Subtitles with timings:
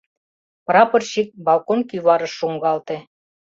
[0.67, 2.97] Прапорщик балкон кӱварыш шуҥгалте.